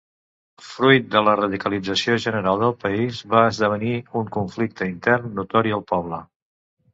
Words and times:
Fruit 0.67 1.09
de 1.15 1.19
la 1.25 1.35
radicalització 1.39 2.15
general 2.23 2.63
del 2.63 2.73
país, 2.85 3.19
va 3.35 3.43
esdevenir 3.51 3.93
un 4.23 4.33
conflicte 4.39 4.89
intern 4.95 5.31
notori 5.43 5.77
al 5.79 5.87
poble. 5.95 6.23